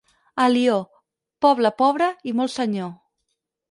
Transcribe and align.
Alió, 0.45 0.77
poble 1.47 1.73
pobre 1.85 2.11
i 2.33 2.37
molt 2.43 2.57
senyor. 2.59 2.95